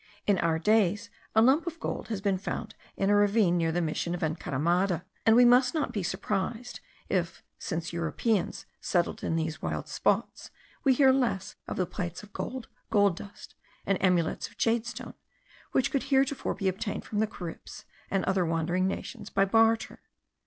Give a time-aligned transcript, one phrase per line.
[0.25, 3.83] In our days a lump of gold has been found in a ravine near the
[3.83, 9.61] mission of Encaramada, and we must not be surprised if, since Europeans settled in these
[9.61, 10.49] wild spots,
[10.83, 13.53] we hear less of the plates of gold, gold dust,
[13.85, 15.13] and amulets of jade stone,
[15.71, 19.99] which could heretofore be obtained from the Caribs and other wandering nations by barter.